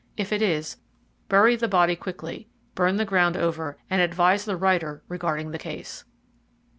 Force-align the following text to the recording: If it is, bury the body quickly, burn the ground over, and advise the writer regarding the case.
If 0.17 0.33
it 0.33 0.41
is, 0.41 0.77
bury 1.29 1.55
the 1.55 1.67
body 1.67 1.95
quickly, 1.95 2.47
burn 2.73 2.95
the 2.95 3.05
ground 3.05 3.37
over, 3.37 3.77
and 3.87 4.01
advise 4.01 4.45
the 4.45 4.57
writer 4.57 5.03
regarding 5.07 5.51
the 5.51 5.59
case. 5.59 6.05